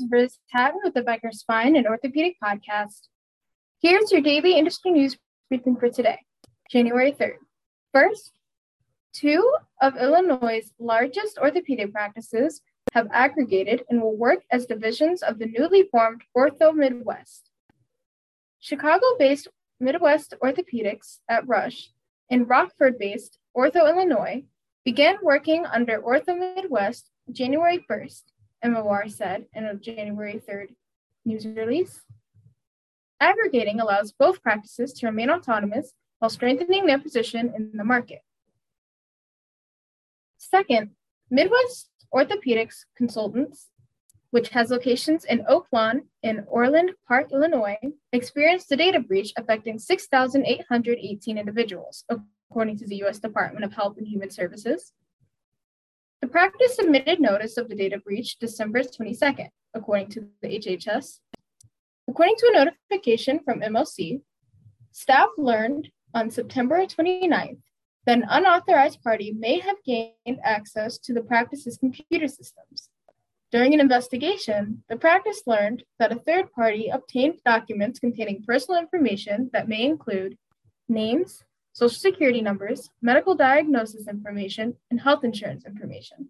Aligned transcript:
is 0.00 0.06
Riz 0.10 0.38
Hatton 0.50 0.80
with 0.82 0.94
the 0.94 1.02
Becker 1.02 1.30
Spine 1.32 1.76
and 1.76 1.86
Orthopedic 1.86 2.36
Podcast. 2.42 3.08
Here's 3.82 4.10
your 4.10 4.22
daily 4.22 4.56
industry 4.56 4.92
news 4.92 5.18
briefing 5.48 5.76
for 5.76 5.90
today, 5.90 6.18
January 6.70 7.12
3rd. 7.12 7.34
First, 7.92 8.32
two 9.12 9.52
of 9.82 9.96
Illinois' 9.96 10.70
largest 10.78 11.38
orthopedic 11.38 11.92
practices 11.92 12.62
have 12.92 13.08
aggregated 13.12 13.82
and 13.90 14.00
will 14.00 14.16
work 14.16 14.42
as 14.50 14.64
divisions 14.64 15.22
of 15.22 15.38
the 15.38 15.46
newly 15.46 15.82
formed 15.90 16.22
Ortho 16.36 16.74
Midwest. 16.74 17.50
Chicago 18.58 19.04
based 19.18 19.48
Midwest 19.80 20.34
Orthopedics 20.42 21.18
at 21.28 21.46
Rush 21.46 21.90
and 22.30 22.48
Rockford 22.48 22.98
based 22.98 23.38
Ortho 23.56 23.86
Illinois 23.86 24.44
began 24.84 25.16
working 25.22 25.66
under 25.66 26.00
Ortho 26.00 26.38
Midwest 26.38 27.10
January 27.32 27.84
1st 27.90 28.22
MOR 28.64 29.08
said 29.08 29.46
in 29.54 29.64
a 29.64 29.74
January 29.74 30.40
3rd 30.46 30.74
news 31.24 31.46
release. 31.46 32.02
Aggregating 33.20 33.80
allows 33.80 34.12
both 34.12 34.42
practices 34.42 34.92
to 34.94 35.06
remain 35.06 35.30
autonomous 35.30 35.92
while 36.18 36.30
strengthening 36.30 36.86
their 36.86 36.98
position 36.98 37.52
in 37.54 37.72
the 37.74 37.84
market. 37.84 38.20
Second, 40.38 40.90
Midwest 41.30 41.90
Orthopedics 42.14 42.84
Consultants, 42.96 43.68
which 44.30 44.48
has 44.50 44.70
locations 44.70 45.24
in 45.24 45.44
Oak 45.48 45.66
Lawn 45.72 46.02
and 46.22 46.44
Orland 46.46 46.92
Park, 47.06 47.32
Illinois, 47.32 47.78
experienced 48.12 48.72
a 48.72 48.76
data 48.76 49.00
breach 49.00 49.32
affecting 49.36 49.78
6,818 49.78 51.38
individuals, 51.38 52.04
according 52.50 52.78
to 52.78 52.86
the 52.86 52.96
U.S. 52.96 53.18
Department 53.18 53.64
of 53.64 53.72
Health 53.72 53.96
and 53.98 54.06
Human 54.06 54.30
Services. 54.30 54.92
The 56.20 56.28
practice 56.28 56.76
submitted 56.76 57.18
notice 57.18 57.56
of 57.56 57.70
the 57.70 57.74
data 57.74 57.98
breach 57.98 58.38
December 58.38 58.80
22nd, 58.80 59.48
according 59.72 60.08
to 60.10 60.28
the 60.42 60.48
HHS. 60.48 61.20
According 62.08 62.36
to 62.36 62.46
a 62.48 62.64
notification 62.64 63.40
from 63.40 63.60
MOC, 63.60 64.20
staff 64.92 65.28
learned 65.38 65.90
on 66.12 66.30
September 66.30 66.84
29th 66.84 67.60
that 68.04 68.18
an 68.18 68.26
unauthorized 68.28 69.02
party 69.02 69.32
may 69.32 69.60
have 69.60 69.76
gained 69.84 70.40
access 70.44 70.98
to 70.98 71.14
the 71.14 71.22
practice's 71.22 71.78
computer 71.78 72.28
systems. 72.28 72.90
During 73.50 73.72
an 73.72 73.80
investigation, 73.80 74.82
the 74.88 74.96
practice 74.96 75.42
learned 75.46 75.84
that 75.98 76.12
a 76.12 76.20
third 76.20 76.52
party 76.52 76.88
obtained 76.88 77.40
documents 77.46 77.98
containing 77.98 78.42
personal 78.42 78.78
information 78.78 79.48
that 79.54 79.68
may 79.68 79.84
include 79.84 80.36
names, 80.88 81.42
social 81.80 81.98
security 81.98 82.42
numbers, 82.42 82.90
medical 83.00 83.34
diagnosis 83.34 84.06
information, 84.06 84.76
and 84.90 85.00
health 85.00 85.24
insurance 85.24 85.64
information. 85.64 86.28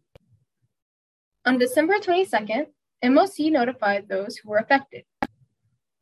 On 1.44 1.58
December 1.58 1.98
22nd, 1.98 2.66
MOC 3.02 3.50
notified 3.50 4.08
those 4.08 4.36
who 4.36 4.48
were 4.48 4.58
affected. 4.58 5.02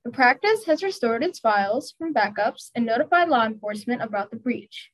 The 0.04 0.10
practice 0.10 0.66
has 0.66 0.82
restored 0.82 1.24
its 1.24 1.38
files 1.38 1.94
from 1.96 2.12
backups 2.12 2.72
and 2.74 2.84
notified 2.84 3.30
law 3.30 3.46
enforcement 3.46 4.02
about 4.02 4.30
the 4.30 4.36
breach. 4.36 4.90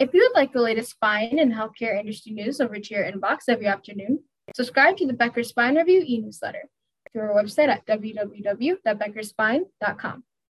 If 0.00 0.12
you 0.12 0.22
would 0.22 0.34
like 0.34 0.52
the 0.52 0.60
latest 0.60 0.90
spine 0.90 1.38
and 1.38 1.52
healthcare 1.52 2.00
industry 2.00 2.32
news 2.32 2.60
over 2.60 2.80
to 2.80 2.94
your 2.94 3.04
inbox 3.04 3.42
every 3.48 3.68
afternoon, 3.68 4.24
subscribe 4.56 4.96
to 4.96 5.06
the 5.06 5.12
Becker 5.12 5.44
Spine 5.44 5.76
Review 5.76 6.02
e 6.04 6.18
newsletter 6.18 6.64
through 7.12 7.22
our 7.22 7.40
website 7.40 7.68
at 7.68 7.86
www.beckerspine.com. 7.86 10.24